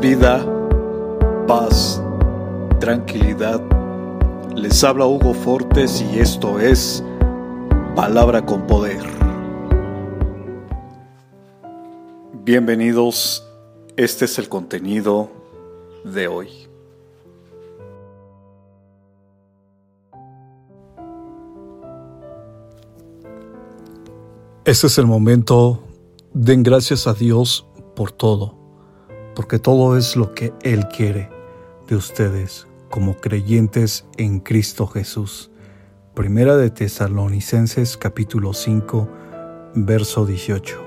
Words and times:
vida, 0.00 0.46
paz, 1.48 2.00
tranquilidad. 2.78 3.60
Les 4.54 4.84
habla 4.84 5.06
Hugo 5.06 5.34
Fortes 5.34 6.00
y 6.00 6.20
esto 6.20 6.60
es 6.60 7.02
Palabra 7.96 8.46
con 8.46 8.64
Poder. 8.68 9.02
Bienvenidos, 12.44 13.44
este 13.96 14.26
es 14.26 14.38
el 14.38 14.48
contenido 14.48 15.30
de 16.04 16.28
hoy. 16.28 16.48
Este 24.64 24.86
es 24.86 24.96
el 24.98 25.06
momento, 25.06 25.82
den 26.32 26.62
gracias 26.62 27.08
a 27.08 27.14
Dios 27.14 27.66
por 27.96 28.12
todo 28.12 28.61
porque 29.34 29.58
todo 29.58 29.96
es 29.96 30.16
lo 30.16 30.34
que 30.34 30.52
Él 30.62 30.86
quiere 30.88 31.30
de 31.88 31.96
ustedes 31.96 32.66
como 32.90 33.16
creyentes 33.16 34.06
en 34.18 34.40
Cristo 34.40 34.86
Jesús. 34.86 35.50
Primera 36.14 36.56
de 36.56 36.70
Tesalonicenses 36.70 37.96
capítulo 37.96 38.52
5, 38.52 39.08
verso 39.74 40.26
18. 40.26 40.78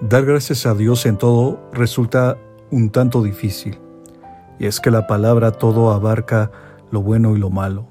Dar 0.00 0.24
gracias 0.24 0.64
a 0.64 0.74
Dios 0.74 1.04
en 1.04 1.18
todo 1.18 1.60
resulta 1.72 2.38
un 2.70 2.90
tanto 2.90 3.22
difícil, 3.22 3.78
y 4.58 4.66
es 4.66 4.80
que 4.80 4.90
la 4.90 5.06
palabra 5.06 5.52
todo 5.52 5.90
abarca 5.90 6.50
lo 6.90 7.02
bueno 7.02 7.36
y 7.36 7.38
lo 7.38 7.50
malo, 7.50 7.86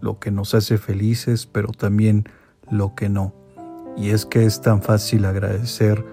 lo 0.00 0.18
que 0.18 0.30
nos 0.30 0.54
hace 0.54 0.78
felices, 0.78 1.46
pero 1.46 1.72
también 1.72 2.24
lo 2.70 2.94
que 2.94 3.10
no. 3.10 3.34
Y 3.96 4.10
es 4.10 4.24
que 4.24 4.46
es 4.46 4.62
tan 4.62 4.82
fácil 4.82 5.26
agradecer 5.26 6.04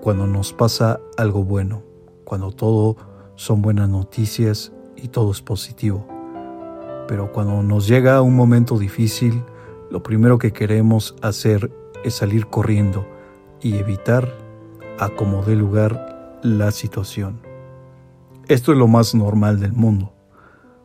cuando 0.00 0.26
nos 0.26 0.52
pasa 0.52 1.00
algo 1.16 1.44
bueno 1.44 1.91
cuando 2.24 2.52
todo 2.52 2.96
son 3.36 3.62
buenas 3.62 3.88
noticias 3.88 4.72
y 4.96 5.08
todo 5.08 5.32
es 5.32 5.42
positivo. 5.42 6.06
Pero 7.08 7.32
cuando 7.32 7.62
nos 7.62 7.86
llega 7.86 8.22
un 8.22 8.36
momento 8.36 8.78
difícil, 8.78 9.42
lo 9.90 10.02
primero 10.02 10.38
que 10.38 10.52
queremos 10.52 11.16
hacer 11.22 11.70
es 12.04 12.14
salir 12.14 12.46
corriendo 12.46 13.06
y 13.60 13.76
evitar 13.76 14.32
a 14.98 15.08
como 15.10 15.42
dé 15.42 15.56
lugar 15.56 16.40
la 16.42 16.70
situación. 16.70 17.40
Esto 18.48 18.72
es 18.72 18.78
lo 18.78 18.88
más 18.88 19.14
normal 19.14 19.60
del 19.60 19.72
mundo, 19.72 20.12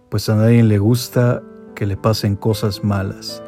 pues 0.09 0.29
a 0.29 0.35
nadie 0.35 0.63
le 0.63 0.79
gusta 0.79 1.41
que 1.75 1.85
le 1.85 1.97
pasen 1.97 2.35
cosas 2.35 2.83
malas, 2.83 3.43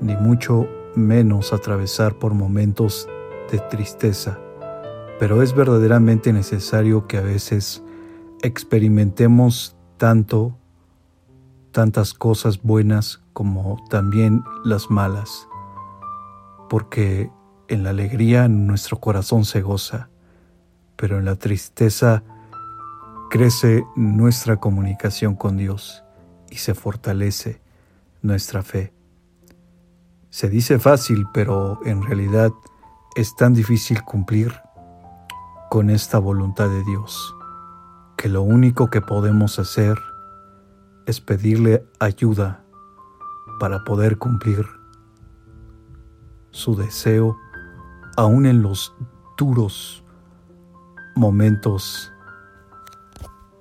ni 0.00 0.16
mucho 0.16 0.68
menos 0.94 1.52
atravesar 1.52 2.18
por 2.18 2.34
momentos 2.34 3.08
de 3.50 3.58
tristeza 3.58 4.38
pero 5.18 5.42
es 5.42 5.54
verdaderamente 5.54 6.32
necesario 6.32 7.06
que 7.06 7.18
a 7.18 7.22
veces 7.22 7.82
experimentemos 8.42 9.76
tanto, 9.96 10.56
tantas 11.72 12.14
cosas 12.14 12.62
buenas 12.62 13.20
como 13.32 13.76
también 13.90 14.44
las 14.64 14.90
malas, 14.90 15.48
porque 16.68 17.30
en 17.68 17.82
la 17.82 17.90
alegría 17.90 18.48
nuestro 18.48 19.00
corazón 19.00 19.44
se 19.44 19.60
goza, 19.60 20.08
pero 20.96 21.18
en 21.18 21.24
la 21.24 21.36
tristeza 21.36 22.22
crece 23.30 23.84
nuestra 23.96 24.56
comunicación 24.56 25.34
con 25.34 25.56
Dios 25.56 26.04
y 26.50 26.56
se 26.56 26.74
fortalece 26.74 27.60
nuestra 28.22 28.62
fe. 28.62 28.92
Se 30.30 30.48
dice 30.48 30.78
fácil, 30.78 31.26
pero 31.32 31.80
en 31.84 32.02
realidad 32.02 32.52
es 33.16 33.34
tan 33.34 33.54
difícil 33.54 34.02
cumplir 34.02 34.54
con 35.68 35.90
esta 35.90 36.18
voluntad 36.18 36.68
de 36.68 36.82
Dios, 36.84 37.34
que 38.16 38.28
lo 38.28 38.42
único 38.42 38.88
que 38.88 39.00
podemos 39.00 39.58
hacer 39.58 39.98
es 41.06 41.20
pedirle 41.20 41.86
ayuda 42.00 42.64
para 43.60 43.84
poder 43.84 44.18
cumplir 44.18 44.66
su 46.50 46.74
deseo 46.74 47.36
aún 48.16 48.46
en 48.46 48.62
los 48.62 48.94
duros 49.36 50.02
momentos 51.14 52.12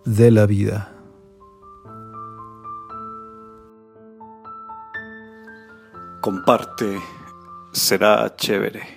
de 0.05 0.31
la 0.31 0.45
vida. 0.45 0.93
Comparte, 6.21 6.99
será 7.71 8.35
chévere. 8.35 8.96